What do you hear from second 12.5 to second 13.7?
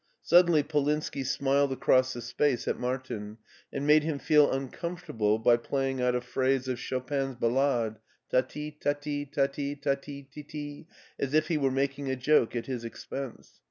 at his expense.